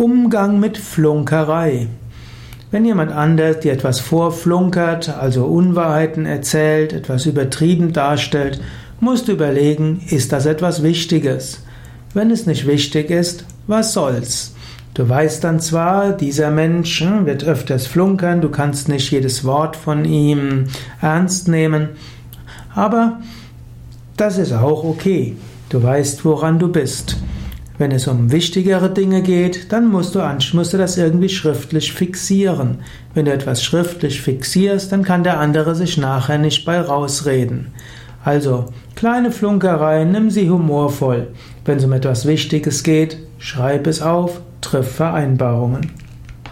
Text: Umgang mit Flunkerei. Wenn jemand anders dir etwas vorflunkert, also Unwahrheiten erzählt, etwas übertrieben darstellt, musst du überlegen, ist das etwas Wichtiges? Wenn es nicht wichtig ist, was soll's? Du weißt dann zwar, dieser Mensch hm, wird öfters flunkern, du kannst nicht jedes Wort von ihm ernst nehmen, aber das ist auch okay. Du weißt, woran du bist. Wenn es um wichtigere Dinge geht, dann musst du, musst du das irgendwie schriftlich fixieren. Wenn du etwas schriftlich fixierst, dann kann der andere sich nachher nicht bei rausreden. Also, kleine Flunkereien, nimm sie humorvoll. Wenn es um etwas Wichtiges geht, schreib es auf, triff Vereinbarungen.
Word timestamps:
Umgang 0.00 0.58
mit 0.58 0.78
Flunkerei. 0.78 1.88
Wenn 2.70 2.86
jemand 2.86 3.12
anders 3.12 3.60
dir 3.60 3.74
etwas 3.74 4.00
vorflunkert, 4.00 5.10
also 5.10 5.44
Unwahrheiten 5.44 6.24
erzählt, 6.24 6.94
etwas 6.94 7.26
übertrieben 7.26 7.92
darstellt, 7.92 8.62
musst 8.98 9.28
du 9.28 9.32
überlegen, 9.32 10.00
ist 10.08 10.32
das 10.32 10.46
etwas 10.46 10.82
Wichtiges? 10.82 11.64
Wenn 12.14 12.30
es 12.30 12.46
nicht 12.46 12.66
wichtig 12.66 13.10
ist, 13.10 13.44
was 13.66 13.92
soll's? 13.92 14.54
Du 14.94 15.06
weißt 15.06 15.44
dann 15.44 15.60
zwar, 15.60 16.12
dieser 16.12 16.50
Mensch 16.50 17.02
hm, 17.02 17.26
wird 17.26 17.44
öfters 17.44 17.86
flunkern, 17.86 18.40
du 18.40 18.48
kannst 18.48 18.88
nicht 18.88 19.10
jedes 19.10 19.44
Wort 19.44 19.76
von 19.76 20.06
ihm 20.06 20.68
ernst 21.02 21.46
nehmen, 21.46 21.90
aber 22.74 23.20
das 24.16 24.38
ist 24.38 24.54
auch 24.54 24.82
okay. 24.82 25.36
Du 25.68 25.82
weißt, 25.82 26.24
woran 26.24 26.58
du 26.58 26.68
bist. 26.68 27.18
Wenn 27.80 27.92
es 27.92 28.06
um 28.06 28.30
wichtigere 28.30 28.90
Dinge 28.90 29.22
geht, 29.22 29.72
dann 29.72 29.88
musst 29.88 30.14
du, 30.14 30.20
musst 30.52 30.74
du 30.74 30.76
das 30.76 30.98
irgendwie 30.98 31.30
schriftlich 31.30 31.94
fixieren. 31.94 32.80
Wenn 33.14 33.24
du 33.24 33.32
etwas 33.32 33.64
schriftlich 33.64 34.20
fixierst, 34.20 34.92
dann 34.92 35.02
kann 35.02 35.24
der 35.24 35.40
andere 35.40 35.74
sich 35.74 35.96
nachher 35.96 36.36
nicht 36.36 36.66
bei 36.66 36.78
rausreden. 36.78 37.68
Also, 38.22 38.66
kleine 38.96 39.32
Flunkereien, 39.32 40.12
nimm 40.12 40.28
sie 40.28 40.50
humorvoll. 40.50 41.28
Wenn 41.64 41.78
es 41.78 41.84
um 41.86 41.94
etwas 41.94 42.26
Wichtiges 42.26 42.82
geht, 42.82 43.16
schreib 43.38 43.86
es 43.86 44.02
auf, 44.02 44.42
triff 44.60 44.96
Vereinbarungen. 44.96 45.90